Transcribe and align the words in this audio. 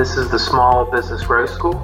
This 0.00 0.16
is 0.16 0.30
the 0.30 0.38
Small 0.38 0.90
Business 0.90 1.26
Growth 1.26 1.50
School. 1.50 1.76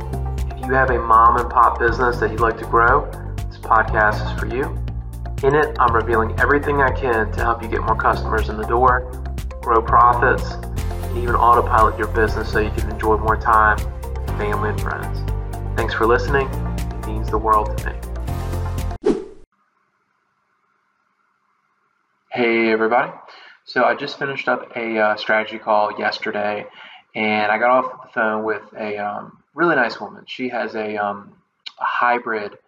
If 0.51 0.67
you 0.67 0.73
have 0.73 0.89
a 0.89 0.99
mom 0.99 1.37
and 1.37 1.51
pop 1.51 1.79
business 1.79 2.19
that 2.21 2.31
you'd 2.31 2.41
like 2.41 2.57
to 2.57 2.65
grow, 2.65 3.05
this 3.37 3.59
podcast 3.59 4.25
is 4.25 4.41
for 4.41 4.47
you. 4.47 4.75
In 5.47 5.55
it, 5.55 5.77
I'm 5.79 5.95
revealing 5.95 6.35
everything 6.41 6.81
I 6.81 6.91
can 6.93 7.31
to 7.33 7.41
help 7.41 7.63
you 7.63 7.69
get 7.69 7.83
more 7.83 7.95
customers 7.95 8.49
in 8.49 8.57
the 8.57 8.65
door, 8.65 9.03
grow 9.61 9.83
profits, 9.83 10.51
and 10.53 11.19
even 11.19 11.35
autopilot 11.35 11.99
your 11.99 12.09
business 12.09 12.51
so 12.51 12.59
you 12.59 12.71
can 12.71 12.91
enjoy 12.91 13.19
more 13.19 13.37
time 13.37 13.77
with 13.77 14.39
family 14.39 14.71
and 14.71 14.81
friends. 14.81 15.77
Thanks 15.77 15.93
for 15.93 16.07
listening. 16.07 16.49
It 16.49 17.07
means 17.07 17.29
the 17.29 17.37
world 17.37 17.77
to 17.77 17.85
me. 17.85 19.21
Hey, 22.33 22.73
everybody. 22.73 23.13
So 23.67 23.85
I 23.85 23.95
just 23.95 24.19
finished 24.19 24.49
up 24.49 24.75
a 24.75 24.99
uh, 24.99 25.17
strategy 25.17 25.59
call 25.59 25.99
yesterday, 25.99 26.65
and 27.17 27.51
I 27.51 27.57
got 27.57 27.71
off 27.71 28.03
the 28.03 28.13
phone 28.13 28.45
with 28.45 28.63
a 28.79 28.99
um, 28.99 29.39
really 29.55 29.75
nice 29.75 29.99
woman. 29.99 30.25
She 30.27 30.51
has 30.51 30.75
a, 30.75 30.99
um, 30.99 31.33
a 31.81 31.85
hybrid 31.85 32.59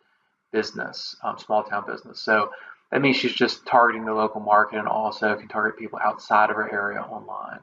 business, 0.52 1.14
um, 1.22 1.38
small 1.38 1.62
town 1.62 1.84
business. 1.86 2.18
So 2.18 2.50
that 2.90 3.02
means 3.02 3.16
she's 3.18 3.34
just 3.34 3.66
targeting 3.66 4.06
the 4.06 4.14
local 4.14 4.40
market 4.40 4.78
and 4.78 4.88
also 4.88 5.36
can 5.36 5.48
target 5.48 5.78
people 5.78 5.98
outside 6.02 6.48
of 6.48 6.56
her 6.56 6.72
area 6.72 7.00
online. 7.02 7.60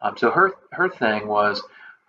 Um, 0.00 0.16
so 0.16 0.30
her 0.30 0.54
her 0.70 0.88
thing 0.88 1.26
was 1.26 1.60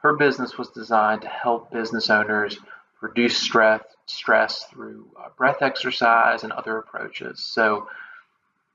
her 0.03 0.15
business 0.15 0.59
was 0.59 0.69
designed 0.69 1.23
to 1.23 1.27
help 1.27 1.71
business 1.71 2.11
owners 2.11 2.59
reduce 3.01 3.35
stress 3.37 3.81
stress 4.05 4.65
through 4.65 5.07
uh, 5.19 5.29
breath 5.37 5.61
exercise 5.61 6.43
and 6.43 6.51
other 6.51 6.77
approaches. 6.77 7.43
So 7.43 7.87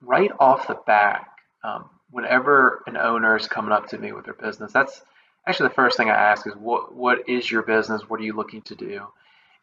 right 0.01 0.33
off 0.41 0.67
the 0.67 0.79
bat, 0.87 1.27
um, 1.62 1.89
whenever 2.11 2.83
an 2.89 2.97
owner 2.97 3.37
is 3.37 3.47
coming 3.47 3.73
up 3.73 3.89
to 3.89 3.98
me 3.98 4.12
with 4.12 4.25
their 4.25 4.34
business, 4.34 4.73
that's 4.73 5.03
actually 5.48 5.69
the 5.69 5.75
first 5.75 5.97
thing 5.97 6.11
I 6.11 6.15
ask 6.15 6.47
is 6.47 6.55
what 6.55 6.95
what 6.95 7.29
is 7.29 7.51
your 7.51 7.62
business? 7.62 8.09
What 8.09 8.20
are 8.20 8.25
you 8.25 8.34
looking 8.34 8.62
to 8.62 8.75
do? 8.75 9.06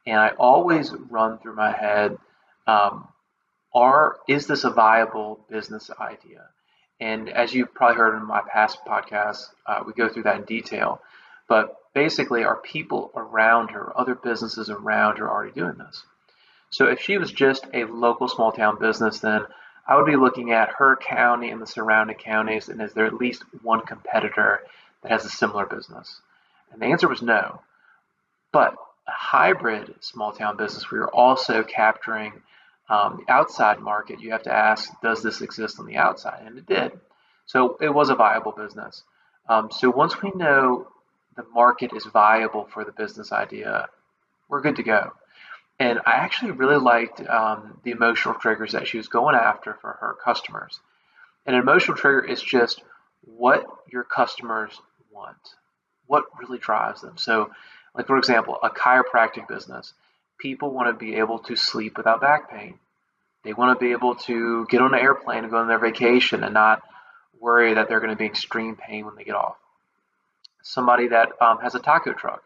And 0.08 0.20
I 0.20 0.30
always 0.30 0.92
run 0.92 1.40
through 1.40 1.56
my 1.56 1.72
head, 1.72 2.18
um, 2.68 3.08
are 3.74 4.18
is 4.28 4.48
this 4.48 4.64
a 4.64 4.70
viable 4.70 5.46
business 5.50 5.92
idea? 6.00 6.46
And 7.00 7.30
as 7.30 7.54
you've 7.54 7.74
probably 7.74 7.98
heard 7.98 8.16
in 8.16 8.26
my 8.26 8.42
past 8.42 8.80
podcasts, 8.86 9.50
uh, 9.66 9.84
we 9.86 9.94
go 9.94 10.08
through 10.08 10.24
that 10.24 10.38
in 10.38 10.44
detail. 10.44 11.02
But 11.48 11.78
basically, 11.94 12.44
are 12.44 12.56
people 12.56 13.12
around 13.16 13.72
her, 13.72 13.92
other 14.00 14.16
businesses 14.16 14.70
around 14.70 15.18
her, 15.18 15.30
already 15.30 15.52
doing 15.52 15.78
this? 15.78 16.04
So 16.70 16.88
if 16.88 17.02
she 17.02 17.18
was 17.18 17.32
just 17.32 17.68
a 17.74 17.84
local 17.84 18.28
small 18.28 18.52
town 18.52 18.80
business, 18.80 19.20
then 19.20 19.46
I 19.88 19.98
would 19.98 20.06
be 20.06 20.16
looking 20.16 20.52
at 20.52 20.70
her 20.78 20.96
county 20.96 21.52
and 21.52 21.62
the 21.62 21.68
surrounding 21.68 22.18
counties, 22.18 22.70
and 22.70 22.82
is 22.82 22.94
there 22.94 23.06
at 23.06 23.14
least 23.14 23.44
one 23.62 23.82
competitor 23.82 24.62
that 25.06 25.12
has 25.12 25.26
a 25.26 25.30
similar 25.30 25.68
business? 25.68 26.20
And 26.72 26.82
the 26.82 26.88
answer 26.88 27.08
was 27.08 27.22
no. 27.22 27.62
But 28.52 28.74
a 29.08 29.12
hybrid 29.12 29.94
small 30.00 30.32
town 30.32 30.58
business 30.58 30.90
where 30.90 31.02
you're 31.02 31.10
also 31.10 31.64
capturing 31.64 32.42
um, 32.90 33.24
the 33.26 33.32
outside 33.32 33.80
market, 33.80 34.20
you 34.20 34.32
have 34.32 34.44
to 34.44 34.54
ask, 34.54 34.90
does 35.02 35.22
this 35.22 35.42
exist 35.42 35.80
on 35.80 35.86
the 35.86 35.98
outside? 35.98 36.42
And 36.46 36.58
it 36.58 36.66
did. 36.66 36.92
So 37.46 37.78
it 37.80 37.94
was 37.94 38.10
a 38.10 38.16
viable 38.16 38.52
business. 38.52 39.04
Um, 39.48 39.70
so 39.72 39.92
once 39.92 40.22
we 40.22 40.32
know 40.36 40.88
the 41.36 41.46
market 41.54 41.92
is 41.96 42.06
viable 42.06 42.66
for 42.66 42.84
the 42.84 42.92
business 42.92 43.32
idea, 43.32 43.88
we're 44.50 44.62
good 44.62 44.78
to 44.78 44.84
go. 44.84 45.12
And 45.80 46.00
I 46.00 46.14
actually 46.14 46.52
really 46.52 46.78
liked 46.78 47.22
um, 47.28 47.80
the 47.84 47.92
emotional 47.92 48.36
triggers 48.36 48.72
that 48.72 48.88
she 48.88 48.98
was 48.98 49.08
going 49.08 49.36
after 49.36 49.76
for 49.82 49.98
her 50.00 50.16
customers. 50.24 50.80
An 51.46 51.54
emotional 51.54 51.98
trigger 51.98 52.24
is 52.24 52.42
just 52.42 52.82
what 53.22 53.66
your 53.92 54.04
customers 54.04 54.80
want, 55.16 55.38
what 56.08 56.26
really 56.40 56.60
drives 56.60 57.02
them. 57.02 57.18
So, 57.18 57.50
like 57.96 58.08
for 58.08 58.18
example, 58.18 58.58
a 58.62 58.70
chiropractic 58.70 59.48
business, 59.48 59.94
people 60.38 60.72
want 60.72 60.88
to 60.88 61.06
be 61.06 61.16
able 61.16 61.40
to 61.40 61.56
sleep 61.56 61.98
without 61.98 62.22
back 62.22 62.52
pain. 62.52 62.78
They 63.44 63.54
want 63.54 63.78
to 63.78 63.84
be 63.84 63.92
able 63.92 64.16
to 64.16 64.66
get 64.70 64.82
on 64.82 64.94
an 64.94 65.00
airplane 65.00 65.44
and 65.44 65.52
go 65.52 65.58
on 65.58 65.68
their 65.68 65.80
vacation 65.80 66.44
and 66.44 66.54
not 66.54 66.82
worry 67.40 67.74
that 67.76 67.88
they're 67.88 68.00
going 68.00 68.12
to 68.12 68.16
be 68.16 68.26
in 68.26 68.32
extreme 68.32 68.76
pain 68.76 69.06
when 69.06 69.16
they 69.16 69.24
get 69.24 69.36
off. 69.36 69.56
Somebody 70.64 71.10
that 71.10 71.30
um, 71.40 71.60
has 71.60 71.76
a 71.76 71.80
taco 71.80 72.14
truck, 72.14 72.44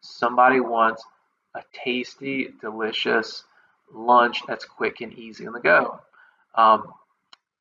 somebody 0.00 0.58
wants 0.58 1.04
a 1.54 1.62
tasty, 1.72 2.48
delicious 2.60 3.44
lunch 3.92 4.42
that's 4.46 4.64
quick 4.64 5.00
and 5.00 5.12
easy 5.12 5.46
on 5.46 5.52
the 5.52 5.60
go. 5.60 6.00
Um, 6.54 6.92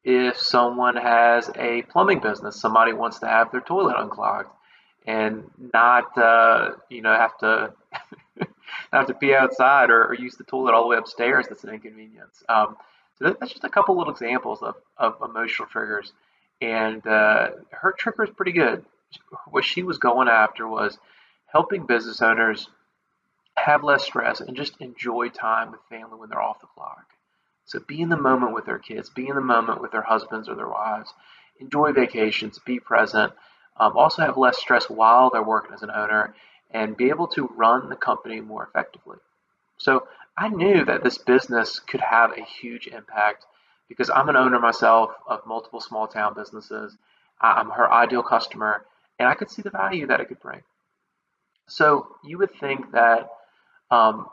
if 0.03 0.37
someone 0.37 0.95
has 0.95 1.49
a 1.57 1.81
plumbing 1.83 2.19
business, 2.19 2.59
somebody 2.59 2.93
wants 2.93 3.19
to 3.19 3.27
have 3.27 3.51
their 3.51 3.61
toilet 3.61 3.97
unclogged 3.97 4.49
and 5.07 5.49
not, 5.73 6.15
uh, 6.17 6.71
you 6.89 7.01
know, 7.01 7.13
have 7.13 7.37
to 7.39 7.73
have 8.91 9.07
to 9.07 9.13
pee 9.13 9.33
outside 9.33 9.89
or, 9.89 10.05
or, 10.05 10.13
use 10.13 10.35
the 10.35 10.43
toilet 10.43 10.73
all 10.73 10.83
the 10.83 10.89
way 10.89 10.97
upstairs. 10.97 11.47
That's 11.47 11.63
an 11.63 11.73
inconvenience. 11.73 12.43
Um, 12.47 12.75
so 13.17 13.35
that's 13.39 13.51
just 13.51 13.63
a 13.63 13.69
couple 13.69 13.97
little 13.97 14.13
examples 14.13 14.61
of, 14.61 14.75
of 14.97 15.15
emotional 15.23 15.67
triggers. 15.69 16.11
And 16.61 17.05
uh, 17.07 17.49
her 17.71 17.95
trigger 17.97 18.25
is 18.25 18.29
pretty 18.35 18.51
good. 18.51 18.85
What 19.49 19.63
she 19.63 19.81
was 19.81 19.97
going 19.97 20.27
after 20.27 20.67
was 20.67 20.97
helping 21.47 21.85
business 21.85 22.21
owners 22.21 22.67
have 23.55 23.83
less 23.83 24.03
stress, 24.03 24.39
and 24.39 24.55
just 24.55 24.79
enjoy 24.81 25.29
time 25.29 25.71
with 25.71 25.79
family 25.89 26.17
when 26.17 26.29
they're 26.29 26.41
off 26.41 26.61
the 26.61 26.67
clock. 26.67 27.05
So 27.65 27.79
be 27.79 28.01
in 28.01 28.09
the 28.09 28.17
moment 28.17 28.53
with 28.53 28.65
their 28.65 28.77
kids, 28.77 29.09
be 29.09 29.27
in 29.27 29.35
the 29.35 29.41
moment 29.41 29.81
with 29.81 29.91
their 29.91 30.03
husbands 30.03 30.47
or 30.47 30.55
their 30.55 30.67
wives, 30.67 31.11
enjoy 31.59 31.91
vacations, 31.91 32.59
be 32.59 32.79
present, 32.79 33.33
um, 33.79 33.97
also 33.97 34.21
have 34.21 34.37
less 34.37 34.57
stress 34.57 34.89
while 34.89 35.29
they're 35.29 35.43
working 35.43 35.73
as 35.73 35.83
an 35.83 35.91
owner, 35.91 36.33
and 36.71 36.97
be 36.97 37.09
able 37.09 37.27
to 37.27 37.47
run 37.55 37.89
the 37.89 37.95
company 37.95 38.41
more 38.41 38.63
effectively. 38.67 39.17
So 39.77 40.07
I 40.37 40.49
knew 40.49 40.85
that 40.85 41.03
this 41.03 41.17
business 41.17 41.79
could 41.79 42.01
have 42.01 42.31
a 42.31 42.43
huge 42.43 42.87
impact 42.87 43.45
because 43.87 44.09
I'm 44.09 44.29
an 44.29 44.35
owner 44.35 44.59
myself 44.59 45.11
of 45.27 45.45
multiple 45.45 45.79
small 45.79 46.07
town 46.07 46.33
businesses. 46.33 46.97
I'm 47.39 47.69
her 47.69 47.91
ideal 47.91 48.23
customer, 48.23 48.85
and 49.19 49.27
I 49.27 49.33
could 49.33 49.49
see 49.49 49.61
the 49.61 49.69
value 49.69 50.07
that 50.07 50.19
it 50.19 50.27
could 50.27 50.39
bring. 50.39 50.61
So 51.67 52.15
you 52.23 52.37
would 52.37 52.51
think 52.59 52.91
that 52.91 53.29
um, 53.91 54.27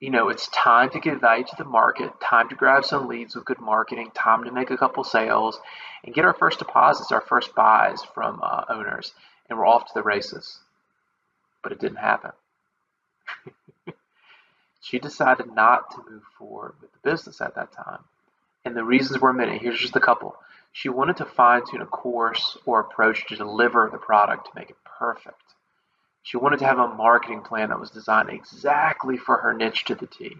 you 0.00 0.10
know, 0.10 0.28
it's 0.28 0.48
time 0.48 0.90
to 0.90 1.00
give 1.00 1.20
value 1.20 1.44
to 1.44 1.56
the 1.56 1.64
market, 1.64 2.12
time 2.20 2.48
to 2.48 2.54
grab 2.54 2.84
some 2.84 3.08
leads 3.08 3.34
with 3.34 3.44
good 3.44 3.60
marketing, 3.60 4.10
time 4.14 4.44
to 4.44 4.52
make 4.52 4.70
a 4.70 4.76
couple 4.76 5.04
sales, 5.04 5.58
and 6.04 6.14
get 6.14 6.24
our 6.24 6.34
first 6.34 6.58
deposits, 6.58 7.12
our 7.12 7.20
first 7.22 7.54
buys 7.54 8.02
from 8.14 8.40
uh, 8.42 8.64
owners, 8.68 9.12
and 9.48 9.58
we're 9.58 9.66
off 9.66 9.86
to 9.86 9.94
the 9.94 10.02
races. 10.02 10.58
But 11.62 11.72
it 11.72 11.80
didn't 11.80 11.98
happen. 11.98 12.32
she 14.80 14.98
decided 14.98 15.54
not 15.54 15.90
to 15.92 16.10
move 16.10 16.22
forward 16.38 16.74
with 16.80 16.92
the 16.92 17.10
business 17.10 17.40
at 17.40 17.54
that 17.54 17.72
time. 17.72 18.00
And 18.64 18.76
the 18.76 18.84
reasons 18.84 19.20
were 19.20 19.32
many. 19.32 19.58
Here's 19.58 19.80
just 19.80 19.96
a 19.96 20.00
couple. 20.00 20.36
She 20.72 20.88
wanted 20.88 21.18
to 21.18 21.24
fine 21.24 21.62
tune 21.70 21.82
a 21.82 21.86
course 21.86 22.58
or 22.66 22.80
approach 22.80 23.26
to 23.28 23.36
deliver 23.36 23.88
the 23.90 23.98
product 23.98 24.46
to 24.46 24.50
make 24.56 24.70
it 24.70 24.76
perfect. 24.98 25.40
She 26.24 26.38
wanted 26.38 26.58
to 26.60 26.66
have 26.66 26.78
a 26.78 26.88
marketing 26.88 27.42
plan 27.42 27.68
that 27.68 27.78
was 27.78 27.90
designed 27.90 28.30
exactly 28.30 29.18
for 29.18 29.36
her 29.36 29.52
niche 29.52 29.84
to 29.84 29.94
the 29.94 30.06
T. 30.06 30.36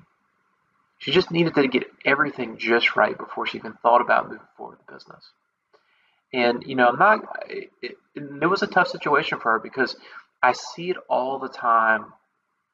She 0.99 1.13
just 1.13 1.31
needed 1.31 1.55
to 1.55 1.69
get 1.69 1.85
everything 2.07 2.57
just 2.57 2.97
right 2.97 3.17
before 3.17 3.47
she 3.47 3.59
even 3.59 3.75
thought 3.75 4.01
about 4.01 4.31
moving 4.31 4.47
forward 4.57 4.79
with 4.79 4.87
the 4.87 4.93
business. 4.95 5.31
And 6.33 6.65
you 6.67 6.75
know, 6.75 6.89
I'm 6.89 6.99
not. 6.99 7.45
It, 7.51 7.71
it, 7.83 7.99
it 8.15 8.47
was 8.47 8.63
a 8.63 8.67
tough 8.67 8.89
situation 8.89 9.39
for 9.39 9.53
her 9.53 9.59
because 9.59 9.95
I 10.43 10.53
see 10.53 10.89
it 10.89 10.97
all 11.07 11.39
the 11.39 11.51
time 11.51 12.15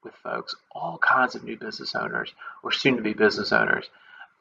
with 0.04 0.14
folks, 0.14 0.54
all 0.70 0.96
kinds 0.98 1.34
of 1.34 1.42
new 1.42 1.56
business 1.56 1.96
owners 1.96 2.32
or 2.62 2.70
soon-to-be 2.70 3.14
business 3.14 3.52
owners. 3.52 3.90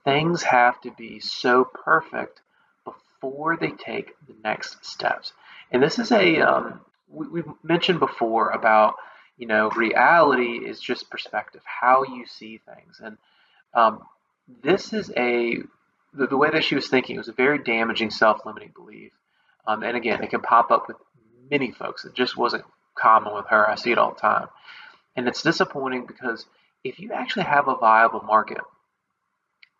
Things 0.06 0.44
have 0.44 0.80
to 0.82 0.92
be 0.92 1.20
so 1.20 1.66
perfect 1.66 2.42
before 2.86 3.58
they 3.58 3.72
take 3.72 4.16
the 4.28 4.36
next 4.44 4.86
steps. 4.86 5.34
And 5.72 5.82
this 5.82 5.98
is 5.98 6.12
a 6.12 6.40
um, 6.42 6.82
we, 7.10 7.42
have 7.42 7.56
mentioned 7.64 8.00
before 8.00 8.50
about 8.50 8.96
you 9.38 9.48
know 9.48 9.70
reality 9.72 10.66
is 10.66 10.80
just 10.80 11.10
perspective, 11.10 11.62
how 11.66 12.04
you 12.04 12.26
see 12.26 12.60
things, 12.60 13.00
and 13.04 13.18
um, 13.74 14.02
this 14.64 14.94
is 14.94 15.12
a 15.16 15.58
the, 16.14 16.28
the, 16.28 16.38
way 16.38 16.50
that 16.52 16.64
she 16.64 16.76
was 16.76 16.88
thinking 16.88 17.16
it 17.16 17.20
was 17.20 17.28
a 17.28 17.34
very 17.34 17.60
damaging 17.60 18.10
self-limiting 18.10 18.74
belief. 18.76 19.12
Um, 19.68 19.84
and 19.84 19.96
again, 19.96 20.24
it 20.24 20.32
can 20.32 20.42
pop 20.42 20.72
up 20.72 20.88
with 20.88 20.98
many 21.52 21.72
folks. 21.72 22.04
It 22.04 22.16
just 22.16 22.36
wasn't 22.36 22.64
common 22.96 23.36
with 23.36 23.46
her. 23.50 23.70
I 23.70 23.76
see 23.76 23.92
it 23.92 23.98
all 23.98 24.14
the 24.14 24.20
time, 24.20 24.48
and 25.16 25.28
it's 25.28 25.44
disappointing 25.44 26.06
because 26.06 26.46
if 26.84 27.00
you 27.00 27.12
actually 27.14 27.46
have 27.46 27.68
a 27.68 27.76
viable 27.76 28.22
market, 28.22 28.60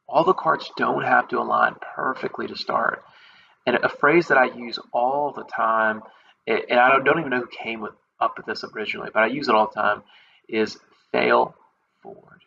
all 0.08 0.24
the 0.24 0.34
cards 0.34 0.70
don't 0.78 1.04
have 1.04 1.28
to 1.30 1.40
align 1.40 1.76
perfectly 1.96 2.48
to 2.48 2.56
start. 2.56 3.04
And 3.66 3.78
a 3.78 3.90
phrase 3.90 4.30
that 4.30 4.38
I 4.38 4.46
use 4.46 4.80
all 4.92 5.32
the 5.32 5.44
time 5.44 6.02
and 6.48 6.80
I 6.80 6.90
don't, 6.92 7.04
don't 7.04 7.20
even 7.20 7.32
know 7.32 7.42
who 7.42 7.48
came 7.48 7.82
with, 7.82 7.94
up 8.20 8.38
with 8.38 8.46
this 8.46 8.64
originally, 8.76 9.10
but 9.14 9.24
I 9.24 9.28
use 9.28 9.48
it 9.48 9.56
all 9.56 9.68
the 9.68 9.82
time, 9.82 10.04
is 10.48 10.78
fail 11.12 11.56
forward. 12.02 12.42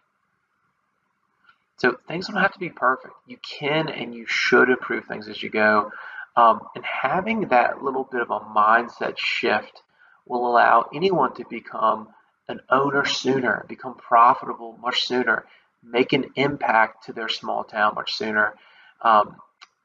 So 1.78 1.96
things 2.06 2.28
don't 2.28 2.36
have 2.36 2.52
to 2.52 2.58
be 2.58 2.68
perfect. 2.68 3.14
You 3.26 3.38
can 3.38 3.88
and 3.88 4.14
you 4.14 4.24
should 4.26 4.68
improve 4.68 5.04
things 5.06 5.28
as 5.28 5.42
you 5.42 5.50
go. 5.50 5.90
Um, 6.36 6.60
and 6.74 6.84
having 6.84 7.48
that 7.48 7.82
little 7.82 8.04
bit 8.04 8.22
of 8.22 8.30
a 8.30 8.40
mindset 8.40 9.18
shift 9.18 9.82
will 10.26 10.46
allow 10.46 10.88
anyone 10.94 11.34
to 11.34 11.44
become 11.48 12.08
an 12.48 12.60
owner 12.70 13.04
sooner, 13.04 13.64
become 13.68 13.94
profitable 13.94 14.78
much 14.80 15.04
sooner, 15.06 15.44
make 15.82 16.12
an 16.12 16.26
impact 16.36 17.06
to 17.06 17.12
their 17.12 17.28
small 17.28 17.64
town 17.64 17.94
much 17.94 18.14
sooner. 18.14 18.54
Um, 19.00 19.36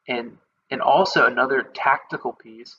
and 0.08 0.38
and 0.70 0.82
also 0.82 1.26
another 1.26 1.64
tactical 1.74 2.34
piece 2.34 2.76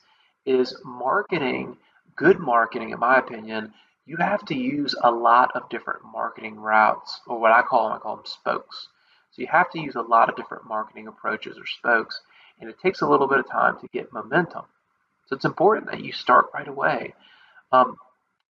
is 0.49 0.75
marketing. 0.85 1.77
Good 2.17 2.41
marketing, 2.41 2.91
in 2.91 2.99
my 2.99 3.19
opinion, 3.19 3.73
you 4.07 4.17
have 4.17 4.45
to 4.47 4.55
use 4.57 4.95
a 5.03 5.11
lot 5.11 5.55
of 5.55 5.69
different 5.69 6.01
marketing 6.03 6.57
routes, 6.57 7.21
or 7.27 7.39
what 7.39 7.53
I 7.53 7.63
call 7.63 7.89
them, 7.89 7.97
I 7.97 7.99
call 7.99 8.17
them 8.17 8.27
spokes. 8.27 8.89
So 9.33 9.43
you 9.43 9.49
have 9.49 9.71
to 9.73 9.81
use 9.81 9.95
a 9.95 10.03
lot 10.03 10.29
of 10.29 10.37
different 10.37 10.67
marketing 10.67 11.07
approaches 11.07 11.59
or 11.59 11.67
spokes, 11.67 12.21
and 12.59 12.71
it 12.71 12.81
takes 12.81 13.03
a 13.03 13.07
little 13.07 13.29
bit 13.29 13.39
of 13.39 13.49
time 13.49 13.79
to 13.81 13.89
get 13.89 14.13
momentum. 14.13 14.65
So 15.27 15.37
it's 15.37 15.45
important 15.45 15.91
that 15.91 16.03
you 16.03 16.13
start 16.13 16.47
right 16.55 16.67
away. 16.67 17.15
Um, 17.71 17.97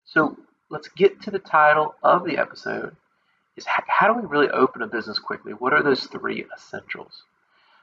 so 0.07 0.37
let's 0.71 0.89
get 0.89 1.21
to 1.23 1.31
the 1.31 1.41
title 1.41 1.97
of 2.03 2.25
the 2.25 2.39
episode 2.39 2.97
is 3.57 3.67
how 3.67 4.07
do 4.07 4.21
we 4.21 4.27
really 4.27 4.49
open 4.51 4.83
a 4.83 4.87
business 4.87 5.19
quickly? 5.19 5.53
What 5.53 5.73
are 5.73 5.83
those 5.83 6.05
three 6.05 6.47
essentials? 6.57 7.23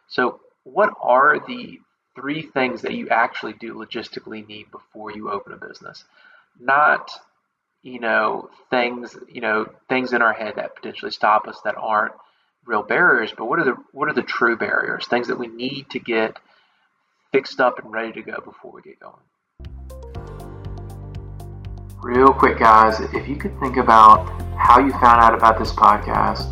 So 0.07 0.39
what 0.63 0.93
are 1.01 1.39
the 1.45 1.79
three 2.15 2.41
things 2.41 2.81
that 2.81 2.93
you 2.93 3.09
actually 3.09 3.53
do 3.53 3.73
logistically 3.73 4.47
need 4.47 4.71
before 4.71 5.11
you 5.11 5.29
open 5.29 5.53
a 5.53 5.57
business? 5.57 6.03
Not, 6.59 7.11
you 7.83 7.99
know, 7.99 8.49
things, 8.69 9.15
you 9.31 9.41
know, 9.41 9.67
things 9.89 10.13
in 10.13 10.21
our 10.21 10.33
head 10.33 10.55
that 10.55 10.75
potentially 10.75 11.11
stop 11.11 11.47
us 11.47 11.59
that 11.65 11.75
aren't 11.77 12.13
real 12.65 12.83
barriers, 12.83 13.33
but 13.37 13.45
what 13.45 13.59
are 13.59 13.65
the 13.65 13.75
what 13.91 14.09
are 14.09 14.13
the 14.13 14.23
true 14.23 14.57
barriers? 14.57 15.05
Things 15.07 15.27
that 15.27 15.37
we 15.37 15.47
need 15.47 15.89
to 15.91 15.99
get 15.99 16.37
fixed 17.31 17.59
up 17.59 17.79
and 17.79 17.91
ready 17.91 18.13
to 18.13 18.21
go 18.21 18.39
before 18.43 18.71
we 18.71 18.81
get 18.81 18.99
going. 18.99 19.13
Real 22.01 22.31
quick, 22.33 22.59
guys, 22.59 22.99
if 23.13 23.27
you 23.27 23.35
could 23.35 23.59
think 23.59 23.77
about 23.77 24.29
how 24.57 24.79
you 24.79 24.91
found 24.91 25.21
out 25.21 25.33
about 25.33 25.59
this 25.59 25.71
podcast, 25.71 26.45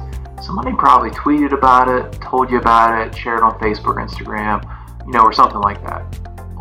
somebody 0.44 0.76
probably 0.76 1.10
tweeted 1.12 1.54
about 1.54 1.88
it, 1.88 2.12
told 2.22 2.52
you 2.52 2.58
about 2.58 3.06
it, 3.06 3.16
shared 3.16 3.42
on 3.42 3.58
Facebook, 3.60 3.96
Instagram, 3.96 4.62
you 5.06 5.12
know, 5.12 5.22
or 5.22 5.34
something 5.34 5.60
like 5.60 5.82
that. 5.84 6.04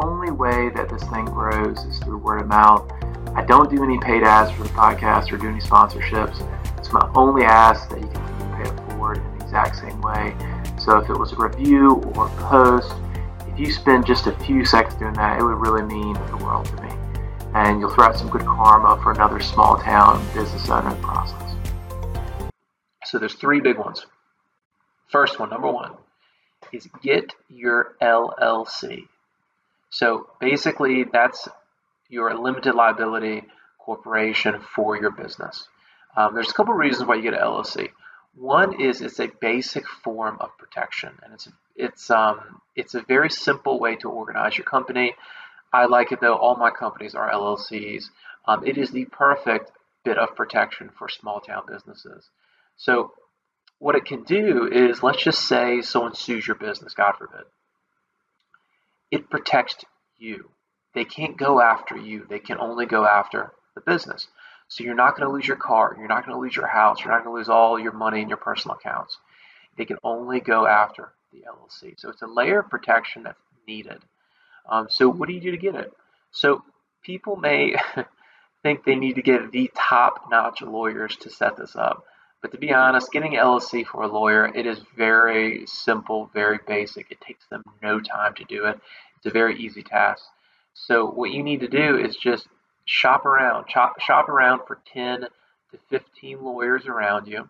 Only 0.02 0.30
way 0.30 0.70
that 0.74 0.88
this 0.88 1.02
thing 1.04 1.24
grows 1.26 1.78
is 1.84 1.98
through 1.98 2.18
word 2.18 2.42
of 2.42 2.48
mouth. 2.48 2.90
I 3.34 3.44
don't 3.44 3.70
do 3.70 3.82
any 3.82 3.98
paid 3.98 4.22
ads 4.22 4.50
for 4.52 4.62
the 4.64 4.70
podcast 4.70 5.32
or 5.32 5.36
do 5.36 5.48
any 5.48 5.60
sponsorships. 5.60 6.40
It's 6.78 6.92
my 6.92 7.10
only 7.14 7.44
ask 7.44 7.88
that 7.90 8.00
you 8.00 8.08
can 8.08 8.54
pay 8.56 8.70
it 8.70 8.90
forward 8.90 9.18
in 9.18 9.38
the 9.38 9.44
exact 9.44 9.76
same 9.76 10.00
way. 10.00 10.34
So 10.78 10.98
if 10.98 11.08
it 11.08 11.18
was 11.18 11.32
a 11.32 11.36
review 11.36 12.02
or 12.14 12.26
a 12.26 12.30
post, 12.36 12.92
if 13.46 13.58
you 13.58 13.70
spend 13.70 14.06
just 14.06 14.26
a 14.26 14.32
few 14.40 14.64
seconds 14.64 14.94
doing 14.94 15.14
that, 15.14 15.40
it 15.40 15.44
would 15.44 15.60
really 15.60 15.82
mean 15.82 16.14
the 16.14 16.38
world 16.38 16.66
to 16.66 16.82
me 16.82 16.92
and 17.54 17.80
you'll 17.80 17.90
throw 17.90 18.06
out 18.06 18.16
some 18.16 18.28
good 18.28 18.44
karma 18.44 19.00
for 19.02 19.12
another 19.12 19.40
small 19.40 19.76
town 19.76 20.24
business 20.34 20.68
owner 20.68 20.90
in 20.90 21.00
the 21.00 21.02
process. 21.06 21.56
So 23.04 23.18
there's 23.18 23.34
three 23.34 23.60
big 23.60 23.78
ones. 23.78 24.06
First 25.10 25.38
one, 25.38 25.50
number 25.50 25.70
one, 25.70 25.92
is 26.72 26.88
get 27.02 27.34
your 27.48 27.94
LLC. 28.00 29.06
So 29.90 30.28
basically, 30.40 31.04
that's 31.04 31.48
your 32.08 32.34
limited 32.34 32.74
liability 32.74 33.44
corporation 33.78 34.60
for 34.74 34.96
your 34.96 35.10
business. 35.10 35.68
Um, 36.16 36.34
there's 36.34 36.50
a 36.50 36.54
couple 36.54 36.74
reasons 36.74 37.08
why 37.08 37.16
you 37.16 37.22
get 37.22 37.34
an 37.34 37.40
LLC. 37.40 37.90
One 38.34 38.80
is 38.80 39.00
it's 39.02 39.20
a 39.20 39.28
basic 39.40 39.86
form 39.86 40.38
of 40.40 40.56
protection, 40.58 41.10
and 41.22 41.34
it's 41.34 41.48
it's 41.76 42.10
um, 42.10 42.60
it's 42.76 42.94
a 42.94 43.02
very 43.02 43.30
simple 43.30 43.78
way 43.78 43.96
to 43.96 44.08
organize 44.08 44.56
your 44.56 44.64
company. 44.64 45.14
I 45.72 45.86
like 45.86 46.12
it 46.12 46.20
though. 46.20 46.36
All 46.36 46.56
my 46.56 46.70
companies 46.70 47.14
are 47.14 47.30
LLCs. 47.30 48.04
Um, 48.46 48.66
it 48.66 48.78
is 48.78 48.90
the 48.90 49.04
perfect 49.06 49.70
bit 50.04 50.18
of 50.18 50.34
protection 50.34 50.90
for 50.98 51.08
small 51.08 51.40
town 51.40 51.62
businesses. 51.68 52.28
So, 52.76 53.12
what 53.82 53.96
it 53.96 54.04
can 54.04 54.22
do 54.22 54.68
is, 54.72 55.02
let's 55.02 55.24
just 55.24 55.40
say 55.40 55.82
someone 55.82 56.14
sues 56.14 56.46
your 56.46 56.54
business, 56.54 56.94
God 56.94 57.14
forbid. 57.18 57.42
It 59.10 59.28
protects 59.28 59.84
you. 60.18 60.50
They 60.94 61.04
can't 61.04 61.36
go 61.36 61.60
after 61.60 61.96
you. 61.96 62.24
They 62.30 62.38
can 62.38 62.60
only 62.60 62.86
go 62.86 63.04
after 63.04 63.50
the 63.74 63.80
business. 63.80 64.28
So 64.68 64.84
you're 64.84 64.94
not 64.94 65.16
going 65.16 65.28
to 65.28 65.34
lose 65.34 65.48
your 65.48 65.56
car. 65.56 65.96
You're 65.98 66.06
not 66.06 66.24
going 66.24 66.36
to 66.36 66.40
lose 66.40 66.54
your 66.54 66.68
house. 66.68 67.00
You're 67.00 67.10
not 67.10 67.24
going 67.24 67.34
to 67.34 67.38
lose 67.40 67.48
all 67.48 67.76
your 67.76 67.90
money 67.90 68.22
in 68.22 68.28
your 68.28 68.38
personal 68.38 68.76
accounts. 68.76 69.18
They 69.76 69.84
can 69.84 69.98
only 70.04 70.38
go 70.38 70.64
after 70.64 71.12
the 71.32 71.40
LLC. 71.40 71.98
So 71.98 72.08
it's 72.08 72.22
a 72.22 72.28
layer 72.28 72.60
of 72.60 72.70
protection 72.70 73.24
that's 73.24 73.40
needed. 73.66 73.98
Um, 74.70 74.86
so 74.90 75.08
what 75.08 75.26
do 75.26 75.34
you 75.34 75.40
do 75.40 75.50
to 75.50 75.56
get 75.56 75.74
it? 75.74 75.92
So 76.30 76.62
people 77.02 77.34
may 77.34 77.74
think 78.62 78.84
they 78.84 78.94
need 78.94 79.16
to 79.16 79.22
get 79.22 79.50
the 79.50 79.72
top-notch 79.74 80.62
lawyers 80.62 81.16
to 81.16 81.30
set 81.30 81.56
this 81.56 81.74
up. 81.74 82.04
But 82.42 82.50
to 82.52 82.58
be 82.58 82.72
honest, 82.72 83.12
getting 83.12 83.32
LLC 83.32 83.86
for 83.86 84.02
a 84.02 84.08
lawyer, 84.08 84.52
it 84.54 84.66
is 84.66 84.80
very 84.96 85.64
simple, 85.66 86.28
very 86.34 86.58
basic. 86.66 87.10
It 87.10 87.20
takes 87.20 87.46
them 87.46 87.62
no 87.82 88.00
time 88.00 88.34
to 88.34 88.44
do 88.44 88.66
it. 88.66 88.78
It's 89.16 89.26
a 89.26 89.30
very 89.30 89.56
easy 89.58 89.82
task. 89.82 90.24
So 90.74 91.08
what 91.08 91.30
you 91.30 91.42
need 91.42 91.60
to 91.60 91.68
do 91.68 91.98
is 91.98 92.16
just 92.16 92.48
shop 92.84 93.24
around, 93.24 93.70
shop, 93.70 94.00
shop 94.00 94.28
around 94.28 94.62
for 94.66 94.80
10 94.92 95.20
to 95.20 95.78
15 95.88 96.42
lawyers 96.42 96.86
around 96.86 97.28
you. 97.28 97.48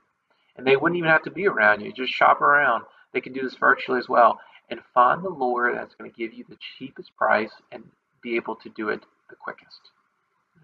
And 0.56 0.66
they 0.66 0.76
wouldn't 0.76 0.98
even 0.98 1.10
have 1.10 1.22
to 1.22 1.30
be 1.30 1.46
around 1.46 1.80
you. 1.80 1.92
Just 1.92 2.12
shop 2.12 2.42
around. 2.42 2.84
They 3.12 3.22
can 3.22 3.32
do 3.32 3.42
this 3.42 3.56
virtually 3.56 3.98
as 3.98 4.08
well 4.08 4.38
and 4.68 4.80
find 4.94 5.22
the 5.22 5.28
lawyer 5.28 5.74
that's 5.74 5.94
going 5.94 6.10
to 6.10 6.16
give 6.16 6.34
you 6.34 6.44
the 6.48 6.58
cheapest 6.78 7.16
price 7.16 7.52
and 7.70 7.82
be 8.22 8.36
able 8.36 8.56
to 8.56 8.68
do 8.70 8.90
it 8.90 9.02
the 9.30 9.36
quickest. 9.36 9.80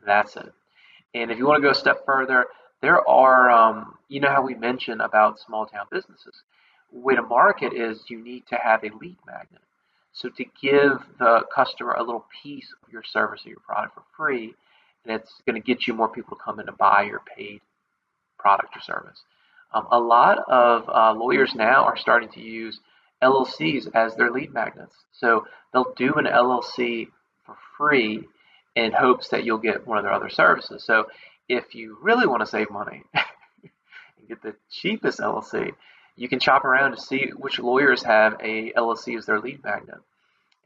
That's 0.05 0.37
it. 0.37 0.53
And 1.15 1.31
if 1.31 1.39
you 1.39 1.47
want 1.47 1.57
to 1.59 1.63
go 1.63 1.71
a 1.71 1.75
step 1.75 2.05
further, 2.05 2.47
there 2.81 3.07
are, 3.09 3.51
um, 3.51 3.95
you 4.09 4.21
know 4.21 4.31
how 4.31 4.43
we 4.43 4.55
mentioned 4.55 5.01
about 5.01 5.41
small 5.41 5.67
town 5.67 5.87
businesses. 5.91 6.43
Way 6.93 7.17
to 7.17 7.23
market 7.23 7.73
is 7.75 8.05
you 8.09 8.23
need 8.23 8.47
to 8.49 8.57
have 8.63 8.83
a 8.85 8.91
lead 9.01 9.19
magnet. 9.27 9.61
So 10.13 10.29
to 10.31 10.45
give 10.61 10.99
the 11.19 11.45
customer 11.55 11.93
a 11.93 12.03
little 12.03 12.27
piece 12.43 12.73
of 12.83 12.93
your 12.93 13.03
service 13.03 13.43
or 13.45 13.51
your 13.51 13.61
product 13.61 13.95
for 13.95 14.03
free, 14.17 14.55
and 15.05 15.15
it's 15.15 15.33
going 15.47 15.61
to 15.61 15.65
get 15.65 15.87
you 15.87 15.95
more 15.95 16.09
people 16.09 16.37
to 16.37 16.43
come 16.43 16.61
in 16.61 16.67
to 16.67 16.73
buy 16.73 17.03
your 17.03 17.23
paid 17.37 17.61
product 18.39 18.77
or 18.77 18.81
service. 18.81 19.23
Um, 19.73 19.87
a 19.91 19.99
lot 19.99 20.39
of 20.49 20.89
uh, 20.89 21.13
lawyers 21.13 21.55
now 21.55 21.85
are 21.85 21.97
starting 21.97 22.31
to 22.31 22.41
use 22.41 22.81
LLCs 23.23 23.89
as 23.95 24.15
their 24.15 24.31
lead 24.31 24.53
magnets. 24.53 24.95
So 25.13 25.47
they'll 25.73 25.93
do 25.97 26.15
an 26.15 26.25
LLC 26.25 27.09
for 27.45 27.57
free 27.77 28.25
in 28.77 28.93
hopes 28.93 29.29
that 29.29 29.45
you'll 29.45 29.59
get 29.59 29.87
one 29.87 29.99
of 29.99 30.05
their 30.05 30.13
other 30.13 30.31
services. 30.31 30.85
So 30.85 31.07
if 31.49 31.75
you 31.75 31.99
really 32.03 32.27
want 32.27 32.41
to 32.41 32.47
save 32.47 32.71
money 32.71 33.03
and 33.15 34.29
get 34.29 34.43
the 34.43 34.55
cheapest 34.71 35.21
LLC, 35.21 35.73
you 36.17 36.29
can 36.29 36.41
shop 36.41 36.65
around 36.65 36.93
to 36.93 37.01
see 37.01 37.31
which 37.37 37.59
lawyers 37.59 38.03
have 38.03 38.35
a 38.41 38.73
LLC 38.73 39.17
as 39.17 39.27
their 39.27 39.41
lead 39.41 39.63
magnet. 39.63 39.99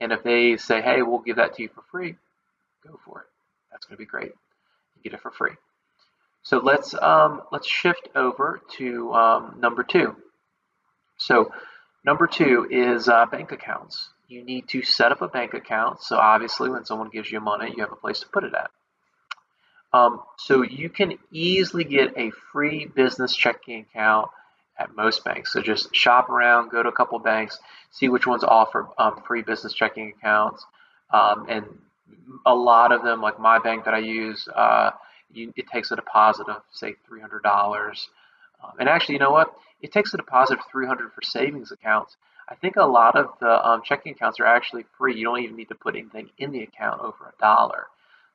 And 0.00 0.12
if 0.12 0.22
they 0.22 0.56
say, 0.56 0.80
hey, 0.80 1.02
we'll 1.02 1.20
give 1.20 1.36
that 1.36 1.54
to 1.56 1.62
you 1.62 1.68
for 1.68 1.82
free, 1.90 2.16
go 2.86 2.98
for 3.04 3.20
it. 3.20 3.26
That's 3.70 3.86
going 3.86 3.96
to 3.96 4.00
be 4.00 4.06
great. 4.06 4.32
You 4.96 5.02
get 5.02 5.12
it 5.14 5.20
for 5.20 5.30
free. 5.30 5.52
So 6.42 6.58
let's 6.58 6.92
um, 7.00 7.42
let's 7.52 7.68
shift 7.68 8.08
over 8.16 8.60
to 8.78 9.12
um, 9.12 9.56
number 9.60 9.84
two. 9.84 10.16
So 11.18 11.52
Number 12.04 12.26
two 12.26 12.66
is 12.68 13.08
uh, 13.08 13.26
bank 13.26 13.52
accounts. 13.52 14.10
You 14.26 14.44
need 14.44 14.68
to 14.70 14.82
set 14.82 15.12
up 15.12 15.22
a 15.22 15.28
bank 15.28 15.54
account. 15.54 16.02
So 16.02 16.16
obviously, 16.16 16.68
when 16.68 16.84
someone 16.84 17.10
gives 17.10 17.30
you 17.30 17.40
money, 17.40 17.72
you 17.76 17.82
have 17.82 17.92
a 17.92 17.96
place 17.96 18.20
to 18.20 18.28
put 18.28 18.44
it 18.44 18.54
at. 18.54 18.70
Um, 19.92 20.22
so 20.38 20.62
you 20.62 20.88
can 20.88 21.18
easily 21.30 21.84
get 21.84 22.16
a 22.16 22.30
free 22.52 22.86
business 22.86 23.34
checking 23.34 23.80
account 23.80 24.30
at 24.78 24.94
most 24.96 25.24
banks. 25.24 25.52
So 25.52 25.60
just 25.60 25.94
shop 25.94 26.30
around, 26.30 26.70
go 26.70 26.82
to 26.82 26.88
a 26.88 26.92
couple 26.92 27.18
banks, 27.18 27.58
see 27.90 28.08
which 28.08 28.26
ones 28.26 28.42
offer 28.42 28.88
um, 28.98 29.22
free 29.26 29.42
business 29.42 29.74
checking 29.74 30.14
accounts. 30.16 30.64
Um, 31.10 31.46
and 31.48 31.66
a 32.46 32.54
lot 32.54 32.92
of 32.92 33.02
them, 33.02 33.20
like 33.20 33.38
my 33.38 33.58
bank 33.58 33.84
that 33.84 33.94
I 33.94 33.98
use, 33.98 34.48
uh, 34.54 34.90
you, 35.32 35.52
it 35.56 35.66
takes 35.68 35.90
a 35.90 35.96
deposit 35.96 36.48
of 36.48 36.62
say 36.72 36.94
$300. 37.10 37.44
Um, 38.62 38.70
and 38.78 38.88
actually, 38.88 39.14
you 39.14 39.18
know 39.18 39.30
what? 39.30 39.54
It 39.82 39.92
takes 39.92 40.14
a 40.14 40.16
deposit 40.16 40.58
of 40.58 40.64
300 40.70 41.12
for 41.12 41.22
savings 41.22 41.70
accounts. 41.72 42.16
I 42.48 42.54
think 42.54 42.76
a 42.76 42.84
lot 42.84 43.16
of 43.16 43.30
the 43.40 43.66
um, 43.66 43.82
checking 43.84 44.12
accounts 44.12 44.40
are 44.40 44.46
actually 44.46 44.84
free. 44.98 45.16
You 45.16 45.24
don't 45.24 45.40
even 45.40 45.56
need 45.56 45.68
to 45.68 45.74
put 45.74 45.96
anything 45.96 46.30
in 46.38 46.52
the 46.52 46.62
account 46.62 47.00
over 47.00 47.32
a 47.36 47.40
dollar. 47.40 47.86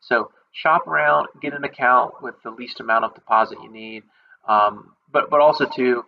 So 0.02 0.32
shop 0.52 0.88
around, 0.88 1.28
get 1.42 1.54
an 1.54 1.64
account 1.64 2.22
with 2.22 2.36
the 2.44 2.52
least 2.52 2.80
amount 2.80 3.06
of 3.06 3.14
deposit 3.14 3.60
you 3.62 3.72
need. 3.72 4.04
Um, 4.48 4.94
but 5.12 5.30
but 5.30 5.40
also 5.40 5.66
too, 5.66 6.06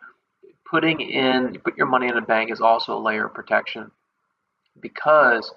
putting 0.70 1.02
in 1.02 1.60
put 1.64 1.78
your 1.78 1.88
money 1.88 2.08
in 2.08 2.18
a 2.18 2.22
bank 2.22 2.52
is 2.52 2.62
also 2.62 2.98
a 2.98 3.02
layer 3.02 3.26
of 3.26 3.34
protection 3.34 3.92
because 4.80 5.52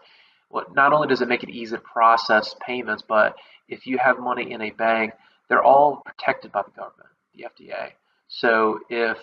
well, 0.50 0.66
not 0.74 0.92
only 0.92 1.08
does 1.08 1.22
it 1.22 1.28
make 1.28 1.42
it 1.42 1.50
easy 1.50 1.76
to 1.76 1.82
process 1.82 2.54
payments, 2.64 3.02
but 3.06 3.36
if 3.68 3.86
you 3.86 3.98
have 3.98 4.18
money 4.18 4.52
in 4.52 4.60
a 4.60 4.70
bank, 4.70 5.14
they're 5.48 5.62
all 5.62 6.02
protected 6.04 6.52
by 6.52 6.62
the 6.62 6.70
government, 6.70 7.08
the 7.34 7.44
FDA. 7.44 7.92
So 8.28 8.80
if 8.90 9.18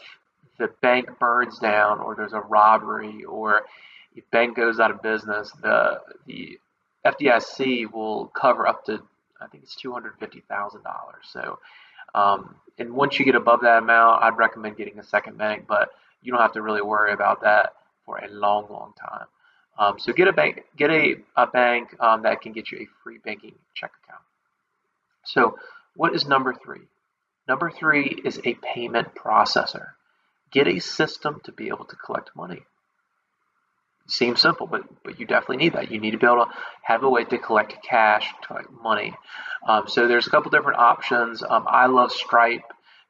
the 0.58 0.70
bank 0.82 1.08
burns 1.20 1.60
down 1.60 2.00
or 2.00 2.16
there's 2.16 2.34
a 2.34 2.39
robbery 2.42 3.24
or 3.24 3.63
if 4.16 4.30
bank 4.32 4.56
goes 4.56 4.80
out 4.80 4.92
of 4.92 5.01
business, 5.01 5.51
the 5.62 6.01
the 6.25 6.60
FDIC 7.06 7.91
will 7.91 8.27
cover 8.27 8.68
up 8.68 8.86
to 8.86 9.01
I 9.41 9.48
think 9.48 9.63
it's 9.63 9.75
two 9.75 9.94
hundred 9.94 10.13
fifty 10.20 10.41
thousand 10.41 10.84
dollars. 10.84 11.25
So, 11.32 11.60
um, 12.13 12.56
and 12.77 12.94
once 12.94 13.20
you 13.20 13.25
get 13.25 13.36
above 13.36 13.62
that 13.62 13.77
amount, 13.79 14.24
I'd 14.24 14.38
recommend 14.38 14.77
getting 14.77 15.00
a 15.00 15.03
second 15.03 15.38
bank, 15.38 15.65
but 15.68 15.89
you 16.22 16.32
don't 16.32 16.41
have 16.41 16.53
to 16.53 16.62
really 16.62 16.82
worry 16.82 17.13
about 17.13 17.41
that 17.41 17.74
for 18.06 18.18
a 18.18 18.27
long, 18.29 18.68
long 18.70 18.94
time. 19.00 19.27
Um, 19.77 19.98
so 19.98 20.12
get 20.12 20.27
a 20.27 20.34
bank, 20.34 20.65
get 20.75 20.89
a, 20.91 21.15
a 21.38 21.48
bank 21.48 21.96
um, 22.01 22.24
that 22.24 22.41
can 22.41 22.51
get 22.51 22.70
you 22.70 22.79
a 22.79 22.88
free 23.01 23.18
banking 23.24 23.56
check 23.74 23.91
account. 24.03 24.24
So 25.24 25.58
what 25.96 26.13
is 26.13 26.27
number 26.27 26.53
three? 26.53 26.82
Number 27.48 27.72
three 27.72 28.22
is 28.25 28.39
a 28.44 28.56
payment 28.56 29.15
processor. 29.15 29.88
Get 30.51 30.68
a 30.68 30.79
system 30.79 31.39
to 31.46 31.51
be 31.51 31.68
able 31.68 31.86
to 31.86 31.96
collect 31.96 32.32
money. 32.36 32.63
Seems 34.10 34.42
simple, 34.42 34.68
but 34.68 34.84
but 35.04 35.20
you 35.20 35.25
definitely 35.25 35.58
need 35.58 35.74
that. 35.74 35.92
You 35.92 36.00
need 36.00 36.12
to 36.12 36.18
be 36.18 36.25
able 36.25 36.46
to 36.46 36.51
have 36.82 37.04
a 37.04 37.10
way 37.10 37.24
to 37.25 37.38
collect 37.38 37.84
cash, 37.84 38.34
collect 38.46 38.70
money. 38.72 39.13
Um, 39.68 39.88
so 39.88 40.08
there's 40.08 40.28
a 40.28 40.30
couple 40.30 40.50
different 40.51 40.80
options. 40.80 41.44
Um, 41.44 41.66
I 41.68 41.86
love 41.86 42.12
Stripe. 42.12 42.63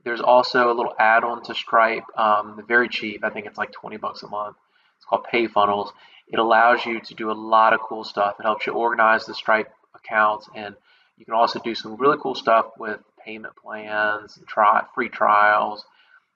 There's 0.03 0.21
also 0.21 0.71
a 0.71 0.75
little 0.75 0.93
add-on 0.97 1.43
to 1.43 1.55
Stripe, 1.55 2.05
um, 2.17 2.63
very 2.67 2.89
cheap. 2.89 3.23
I 3.23 3.29
think 3.29 3.45
it's 3.45 3.57
like 3.57 3.71
20 3.71 3.97
bucks 3.97 4.23
a 4.23 4.27
month. 4.27 4.55
It's 4.97 5.05
called 5.05 5.25
PayFunnels. 5.31 5.91
It 6.27 6.39
allows 6.39 6.85
you 6.85 7.01
to 7.01 7.13
do 7.15 7.31
a 7.31 7.33
lot 7.33 7.73
of 7.73 7.81
cool 7.81 8.03
stuff. 8.03 8.35
It 8.39 8.43
helps 8.43 8.65
you 8.65 8.73
organize 8.73 9.25
the 9.25 9.33
Stripe 9.33 9.71
accounts, 9.95 10.49
and 10.55 10.75
you 11.17 11.25
can 11.25 11.33
also 11.33 11.59
do 11.59 11.75
some 11.75 11.97
really 11.97 12.17
cool 12.21 12.35
stuff 12.35 12.67
with 12.77 12.99
payment 13.25 13.55
plans, 13.55 14.39
try 14.47 14.83
free 14.95 15.09
trials, 15.09 15.85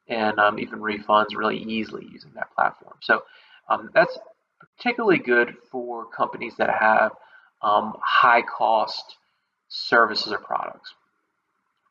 and 0.08 0.40
um, 0.40 0.60
even 0.60 0.80
refunds 0.80 1.36
really 1.36 1.58
easily 1.58 2.08
using 2.12 2.32
that 2.36 2.54
platform. 2.54 2.96
So 3.02 3.24
um, 3.70 3.90
that's 3.94 4.18
particularly 4.78 5.20
good 5.20 5.56
for 5.72 6.06
companies 6.06 6.54
that 6.58 6.70
have 6.70 7.12
um, 7.62 7.94
high 8.02 8.42
cost 8.42 9.18
services 9.70 10.32
or 10.32 10.40
products. 10.40 10.94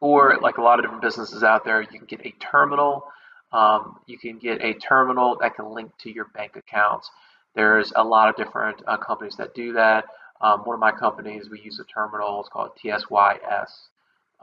Or, 0.00 0.38
like 0.42 0.58
a 0.58 0.62
lot 0.62 0.78
of 0.78 0.84
different 0.84 1.02
businesses 1.02 1.44
out 1.44 1.64
there, 1.64 1.80
you 1.80 1.86
can 1.86 2.06
get 2.06 2.26
a 2.26 2.32
terminal. 2.40 3.04
Um, 3.52 3.98
you 4.06 4.18
can 4.18 4.38
get 4.38 4.60
a 4.60 4.74
terminal 4.74 5.36
that 5.40 5.54
can 5.54 5.72
link 5.72 5.92
to 6.00 6.12
your 6.12 6.26
bank 6.34 6.56
accounts. 6.56 7.08
There's 7.54 7.92
a 7.94 8.02
lot 8.02 8.28
of 8.28 8.36
different 8.36 8.82
uh, 8.86 8.96
companies 8.96 9.36
that 9.36 9.54
do 9.54 9.74
that. 9.74 10.06
Um, 10.40 10.62
one 10.62 10.74
of 10.74 10.80
my 10.80 10.90
companies, 10.90 11.48
we 11.50 11.60
use 11.60 11.78
a 11.78 11.84
terminal. 11.84 12.40
It's 12.40 12.48
called 12.48 12.70
TSYS. 12.82 13.70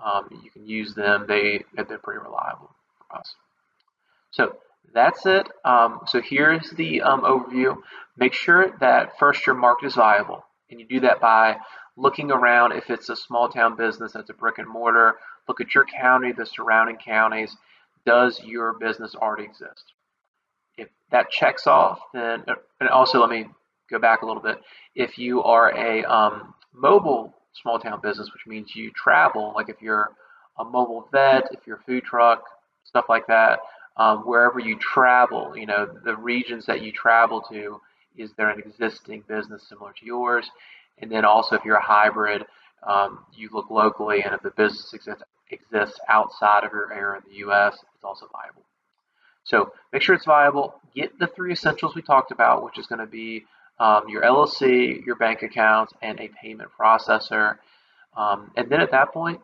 Um, 0.04 0.30
you 0.44 0.50
can 0.52 0.66
use 0.66 0.96
them. 0.96 1.26
They 1.28 1.66
have 1.76 1.90
been 1.90 2.00
pretty 2.00 2.20
reliable 2.20 2.74
for 3.10 3.18
us. 3.18 3.36
So 4.32 4.56
that's 4.94 5.26
it. 5.26 5.48
Um, 5.64 6.02
so 6.08 6.22
here's 6.22 6.70
the 6.72 7.02
um, 7.02 7.22
overview. 7.22 7.78
Make 8.18 8.34
sure 8.34 8.76
that 8.80 9.18
first 9.20 9.46
your 9.46 9.56
market 9.56 9.88
is 9.88 9.96
viable, 9.96 10.44
and 10.70 10.80
you 10.80 10.88
do 10.88 11.02
that 11.02 11.22
by 11.22 11.58
looking 11.96 12.32
around. 12.32 12.74
If 12.74 12.90
it's 12.90 13.10
a 13.10 13.16
small 13.16 13.50
town 13.50 13.76
business 13.78 14.14
that's 14.14 14.30
a 14.30 14.34
brick 14.34 14.58
and 14.58 14.68
mortar, 14.68 15.16
look 15.48 15.62
at 15.62 15.76
your 15.76 15.86
county, 15.86 16.32
the 16.32 16.46
surrounding 16.46 16.98
counties. 16.98 17.56
Does 18.06 18.42
your 18.44 18.74
business 18.80 19.16
already 19.16 19.44
exist? 19.44 19.94
If 20.78 20.88
that 21.12 21.30
checks 21.30 21.68
off, 21.68 22.00
then 22.14 22.44
and 22.80 22.90
also 22.90 23.20
let 23.20 23.30
me 23.30 23.46
go 23.90 24.00
back 24.00 24.22
a 24.22 24.26
little 24.26 24.42
bit. 24.42 24.58
If 24.96 25.18
you 25.18 25.44
are 25.44 25.76
a 25.76 26.04
um, 26.06 26.54
mobile 26.74 27.34
small 27.54 27.80
town 27.80 28.00
business, 28.02 28.32
which 28.34 28.48
means 28.48 28.76
you 28.76 28.92
travel, 28.92 29.52
like 29.56 29.70
if 29.70 29.82
you're 29.82 30.10
a 30.58 30.64
mobile 30.64 31.08
vet, 31.12 31.50
if 31.52 31.60
you're 31.66 31.78
a 31.78 31.84
food 31.84 32.04
truck, 32.04 32.44
stuff 32.84 33.06
like 33.10 33.28
that, 33.28 33.60
um, 34.00 34.20
wherever 34.20 34.60
you 34.60 34.78
travel, 34.80 35.56
you 35.56 35.66
know, 35.66 35.86
the 36.06 36.16
regions 36.16 36.66
that 36.66 36.82
you 36.82 36.92
travel 36.92 37.42
to, 37.52 37.82
is 38.18 38.32
there 38.38 38.50
an 38.50 38.60
existing 38.60 39.24
business 39.28 39.68
similar 39.68 39.92
to 40.00 40.06
yours? 40.06 40.50
And 41.00 41.12
then 41.12 41.26
also, 41.26 41.56
if 41.56 41.66
you're 41.66 41.76
a 41.76 41.84
hybrid, 41.84 42.46
um, 42.88 43.26
you 43.34 43.50
look 43.52 43.70
locally, 43.70 44.24
and 44.24 44.34
if 44.34 44.42
the 44.42 44.52
business 44.52 44.94
exists, 44.94 45.24
exists 45.52 46.00
outside 46.08 46.64
of 46.64 46.72
your 46.72 46.94
area 46.94 47.20
in 47.20 47.30
the 47.30 47.38
U.S., 47.40 47.76
it's 47.96 48.04
also 48.04 48.28
viable. 48.32 48.64
So 49.44 49.74
make 49.92 50.02
sure 50.02 50.16
it's 50.16 50.26
viable. 50.26 50.80
Get 50.96 51.20
the 51.20 51.28
three 51.28 51.52
essentials 51.52 51.94
we 51.94 52.02
talked 52.02 52.32
about, 52.32 52.64
which 52.64 52.80
is 52.80 52.88
going 52.88 53.00
to 53.00 53.08
be 53.08 53.46
um, 53.80 54.08
your 54.08 54.22
LLC, 54.22 55.06
your 55.06 55.16
bank 55.16 55.42
accounts, 55.44 55.94
and 56.02 56.20
a 56.22 56.30
payment 56.42 56.70
processor. 56.80 57.58
Um, 58.16 58.52
and 58.56 58.70
then 58.70 58.80
at 58.80 58.92
that 58.92 59.12
point, 59.14 59.42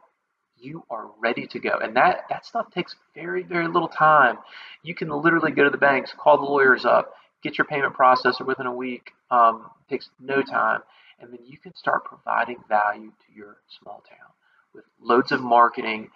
you 0.65 0.84
are 0.89 1.10
ready 1.19 1.45
to 1.48 1.60
go. 1.60 1.77
And 1.81 1.95
that, 1.95 2.25
that 2.29 2.45
stuff 2.45 2.72
takes 2.72 2.95
very, 3.13 3.43
very 3.43 3.67
little 3.67 3.88
time. 3.88 4.38
You 4.84 4.95
can 4.95 5.10
literally 5.10 5.51
go 5.51 5.63
to 5.63 5.69
the 5.69 5.77
banks, 5.77 6.13
call 6.17 6.38
the 6.38 6.43
lawyers 6.43 6.86
up, 6.86 7.13
get 7.43 7.57
your 7.57 7.65
payment 7.65 7.93
processor 7.93 8.45
within 8.45 8.65
a 8.65 8.74
week. 8.74 9.12
Um, 9.29 9.69
takes 9.89 10.10
no 10.19 10.41
time. 10.41 10.81
And 11.19 11.31
then 11.31 11.39
you 11.45 11.57
can 11.57 11.75
start 11.75 12.03
providing 12.05 12.57
value 12.67 13.12
to 13.12 13.38
your 13.38 13.57
small 13.79 14.03
town 14.10 14.29
with 14.74 14.84
loads 15.01 15.31
of 15.31 15.41
marketing, 15.41 16.10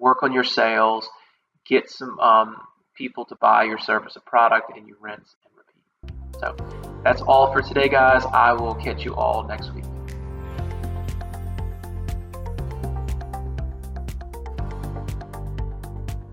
work 0.00 0.22
on 0.22 0.32
your 0.32 0.44
sales, 0.44 1.08
get 1.66 1.88
some 1.88 2.18
um, 2.18 2.56
people 2.96 3.24
to 3.26 3.36
buy 3.36 3.64
your 3.64 3.78
service 3.78 4.16
or 4.16 4.20
product, 4.20 4.76
and 4.76 4.88
you 4.88 4.96
rinse 5.00 5.36
and 5.44 5.54
repeat. 5.56 6.40
So 6.40 6.56
that's 7.04 7.22
all 7.22 7.52
for 7.52 7.62
today, 7.62 7.88
guys. 7.88 8.24
I 8.32 8.52
will 8.52 8.74
catch 8.74 9.04
you 9.04 9.14
all 9.14 9.46
next 9.46 9.72
week. 9.72 9.84